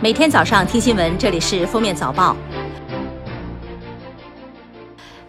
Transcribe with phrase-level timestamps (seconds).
[0.00, 2.36] 每天早上听新闻，这里是封面早报。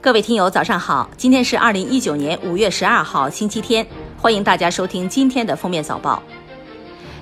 [0.02, 1.10] 各位听友，早上好！
[1.18, 3.86] 今天是二零一九年五月十二号，星期天，
[4.18, 6.24] 欢迎大家收听今天的封面早报。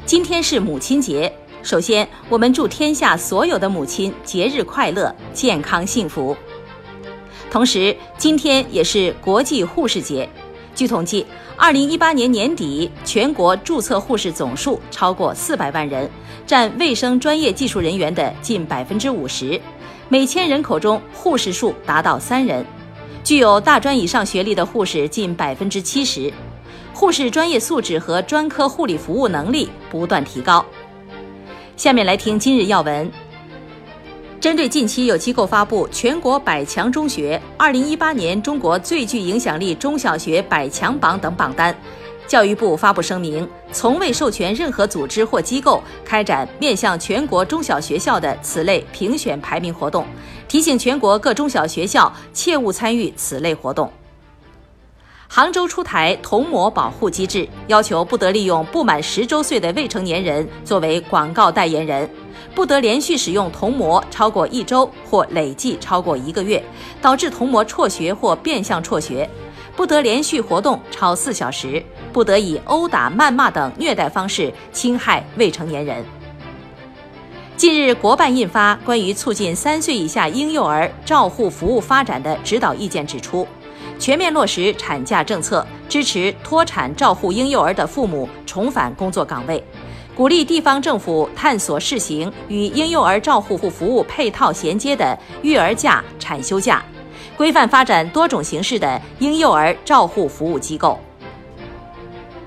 [0.06, 1.34] 今天是母亲节，
[1.64, 6.38] 首先我们祝天下所有的母亲节日快乐、健康幸福。
[7.50, 10.30] 同时，今天也是国际护士节。
[10.78, 11.26] 据统计，
[11.56, 16.08] 二零一八年年底，全国注册护士总数超过四百万人，
[16.46, 19.60] 占卫生专业技术人员的近百分之五十。
[20.08, 22.64] 每千人口中，护士数达到三人。
[23.24, 26.32] 具有大专以上学历的护士近百分之七十。
[26.94, 30.64] 护士专业素质和专科护理服务能力不断提高。
[31.76, 33.12] 下面来听今日要闻。
[34.40, 41.76] 针对近期有机构发布全国百强中学、二零一八年中国最具影响力中小学百强榜等榜单，
[42.28, 50.06] 教育部发布声明，从未授权任何组织或机构开展面向全国中小学校的此类评选排名活动，
[50.48, 53.92] 提醒全国各中小学校切勿参与此类活动。
[55.30, 62.10] 杭州出台童模保护机制，要求不得利用不满十周岁的未成年人作为广告代言人。
[62.56, 66.64] 不得连续使用童模超过一周或累计超过一个月，
[67.02, 69.28] 导致童模辍学或变相辍学；
[69.76, 76.04] 不得连续活动超四小时；不得以殴打、谩骂等虐待方式侵害未成年人。
[77.56, 83.48] 近日，国办印发《关于促进三岁以下婴幼儿照护服务发展的指导意见》，指出，
[84.00, 89.64] 全面落实产假政策，支持脱产照护婴幼儿的父母重返工作岗位。
[90.16, 96.84] 鼓励地方政府探索试行与婴幼儿照护服务配套衔接的育儿假、产休假，
[97.36, 101.00] 规范发展多种形式的婴幼儿照护服务机构。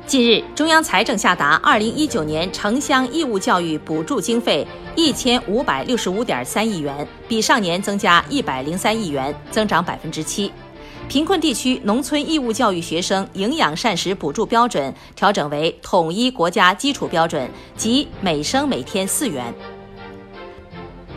[0.05, 10.51] 近日，中央财政下达二零一九年城乡义务教育补助经费一千五百六十五点三亿元，比上年增加一百零三亿元，增长百分之七。
[11.11, 19.53] 贫困地区农村义务教育学生营养膳食补助标准调整为统一国家基础标准，即每生每天四元。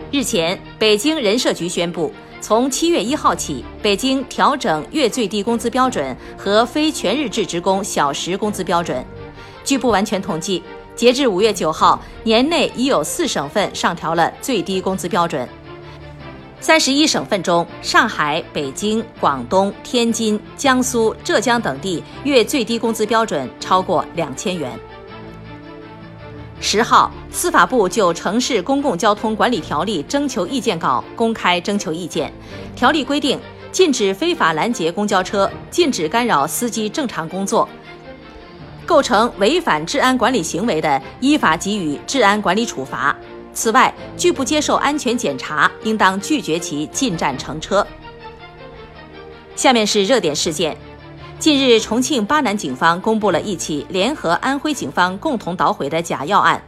[0.09, 9.05] 日前，北京人社局宣布，从七月一号起，北京调整月最低工资标准和非全日制职工小时工资标准。
[9.63, 10.63] 据不完全统计，
[10.95, 15.47] 截至五月九号，年内已有四省份上调了最低工资标准。
[16.63, 24.71] 三十一省份中，上海、北京、广东、天津、江苏、浙江等地月最低工资标准超过两千元。
[26.61, 32.31] 十号，司法部就《城市公共交通管理条例》征求意见稿公开征求意见。
[32.77, 33.37] 条例规定，
[33.73, 37.67] 禁止非法拦截公交车，禁止干扰司机正常工作。
[38.85, 43.13] 构成违反治安管理行为的，依法给予治安管理处罚。
[43.53, 47.85] 此外，拒不接受安全检查，应当拒绝其进站乘车。
[49.55, 50.75] 下面是热点事件：
[51.37, 56.61] 近日，重庆巴南警方公布了一起联合安徽警方共同捣毁的假药案，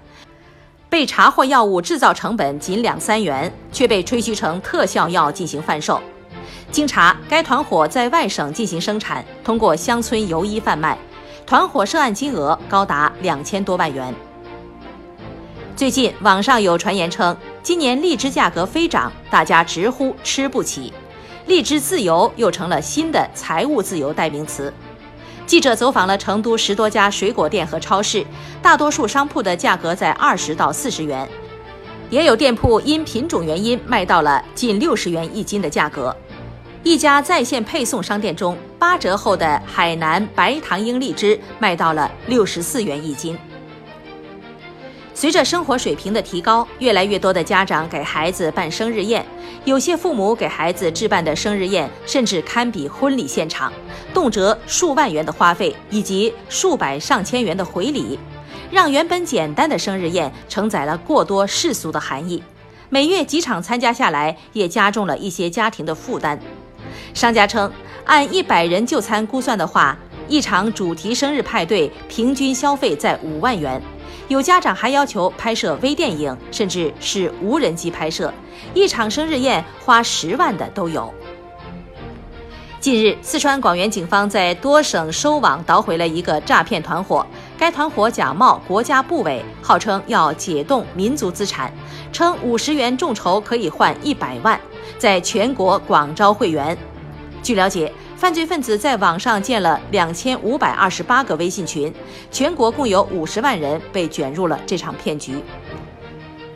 [0.87, 5.99] 被查获药物制造成本仅两三元，却被吹嘘成特效药进行贩售。
[6.71, 10.97] 经查，该团伙在外省进行生产，通过乡村游医贩卖，
[11.45, 14.13] 团伙涉案金额高达两千多万元。
[15.75, 20.93] 最近网上有传言称，今年荔枝价格飞涨，大家直呼吃不起，
[21.47, 24.73] 荔枝自由又成了新的财务自由代名词。
[25.45, 28.25] 记者走访了成都十多家水果店和超市，
[28.61, 31.27] 大多数商铺的价格在二十到四十元，
[32.09, 36.15] 也有店铺因品种原因卖到了近六十元一斤的价格。
[36.83, 43.37] 一家在线配送商店中，八折后的海南白糖樱荔枝卖到了六十四元一斤。
[45.15, 49.25] 随着生活水平的提高，越来越多的家长给孩子办生日宴，
[49.63, 53.71] 有些父母给孩子置办的生日宴甚至堪比婚礼现场，
[54.13, 58.19] 动辄数万元的花费以及数百上千元的回礼，
[58.69, 62.43] 让原本简单的生日宴承载了过多世俗的含义。
[62.89, 66.37] 每月几场参加下来，也加重了一些家庭的负担。
[67.13, 67.71] 商家称，
[68.03, 69.97] 按一百人就餐估算的话，
[70.27, 73.81] 一场主题生日派对平均消费在五万元。
[74.27, 78.33] 有家长还要求拍摄微电影，甚至是无人机拍摄，
[78.73, 81.13] 一场生日宴花十万的都有。
[82.79, 87.25] 近日，四川广元警方在多省收网捣毁了一个诈骗团伙，
[87.57, 91.73] 该团伙假冒国家部委，号称要解冻民族资产，
[92.11, 94.59] 称五十元众筹可以换一百万，
[94.99, 96.77] 在全国广招会员。
[97.41, 97.91] 据了解。
[98.17, 101.93] 犯罪分子在网上建了两千五百二十八个微信群，
[102.31, 105.35] 全国共有五十万人被卷入了这场骗局。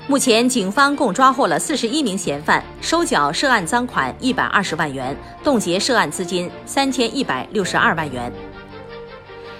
[0.07, 8.31] 目前，警方共抓获了四十一名嫌犯，收缴涉案赃款一百二十万元，冻结涉案资金三千一百六十二万元。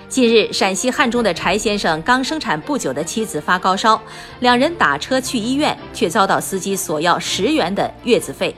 [0.08, 4.02] 近日，陕西汉中的柴先生刚生产不久的妻子发高烧，
[4.40, 8.56] 两人打车去医院，却遭到司机索要十元的月子费。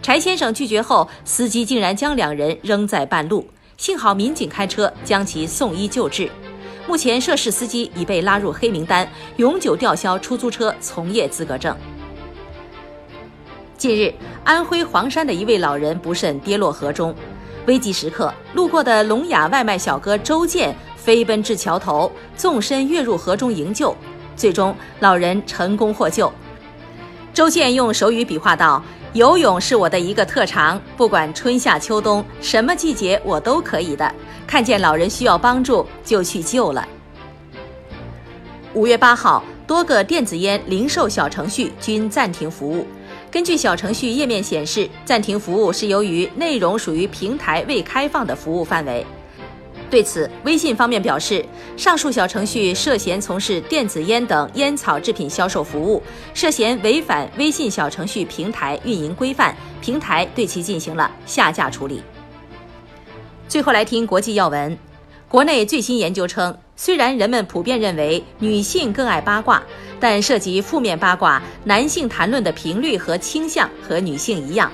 [0.00, 3.46] 柴先生拒绝后，司机竟然将两人扔在半路，
[3.76, 6.30] 幸好民警开车将其送医救治。
[6.86, 9.06] 目前，涉事司机已被拉入黑名单，
[9.36, 11.76] 永久吊销出租车从业资格证。
[13.76, 14.14] 近日，
[14.44, 17.14] 安徽黄山的一位老人不慎跌落河中，
[17.66, 23.94] 危急时刻，路过的聋哑外卖小哥周建飞奔至桥头，纵身跃入河中营救，
[24.34, 26.32] 最终老人成功获救。
[27.34, 28.82] 周建用手语比划道
[29.14, 34.14] ：“游泳是我的一个特长，不管春夏秋冬，什么季节我都可以的。”
[34.46, 36.86] 看见老人需要帮助，就去救了。
[38.74, 42.86] 五月八号，多个电子烟零售小程序均暂停服务。
[43.30, 49.06] 根据小程序页面显示，暂停服务是由于内容属于平台未开放的服务范围。
[49.90, 51.44] 对此，微信方面表示，
[51.76, 56.02] 上述小程序涉嫌从事电子烟等烟草制品销售服务，
[56.34, 62.02] 涉嫌违反微信小程序平台运营规范，平台对其进行了下架处理。
[63.48, 64.76] 最后来听国际要闻。
[65.26, 69.62] 国内最新研究称，虽然人们普遍认为女性更爱八卦，
[69.98, 74.70] 但涉及负面八卦，男性谈论的频率和倾向和女性一样。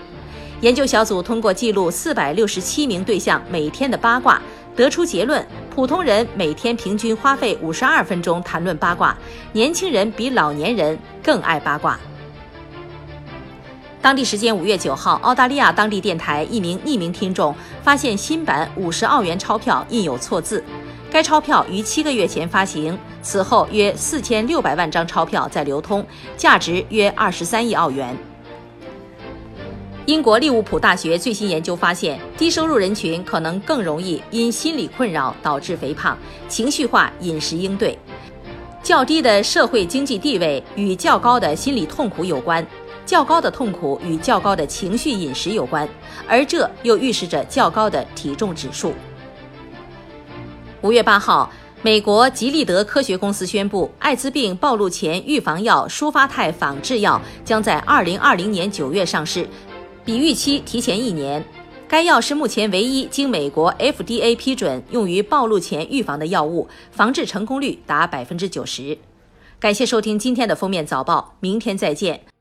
[0.61, 4.41] 研究小组通过记录四百六十七名对象每天的八卦，
[4.77, 9.17] 得出结论：普通人每天平均花费五十二分钟谈论八卦，
[9.53, 11.99] 年轻人比老年人更爱八卦。
[14.03, 20.63] 当地时间五月九号，澳大利亚当地电台一名匿名听众发现新版五十澳元钞票印有错字。
[21.11, 26.05] 该钞票于七个月前发行，此后约四千六百万张钞票在流通，
[26.37, 28.15] 价值约二十三亿澳元。
[30.07, 37.99] 英国利物浦大学最新研究发现，低收入人群可能更容易因心理困扰导致肥胖，情绪化饮食应对。
[38.83, 42.65] 较低的社会经济地位与较高的心理痛苦有关。
[43.07, 45.89] 较高的痛苦与较高的情绪饮食有关，
[46.29, 48.93] 而这又预示着较高的体重指数。
[50.83, 59.47] 五月八号，美国吉利德科学公司宣布，艾滋病暴露前预防药舒发泰仿制药将在二零二零年九月上市，
[60.05, 61.45] 比预期提前一年。
[61.87, 68.99] 该药是目前唯一经美国 FDA 批准用于暴露前预防的药物，防治成功率达百分之九十。
[69.61, 72.34] 感谢收听今天的封面早报，明天再见。